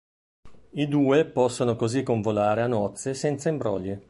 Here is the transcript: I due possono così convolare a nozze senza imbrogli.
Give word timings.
I 0.71 0.87
due 0.87 1.25
possono 1.25 1.75
così 1.75 2.01
convolare 2.01 2.63
a 2.63 2.67
nozze 2.67 3.13
senza 3.13 3.49
imbrogli. 3.49 3.99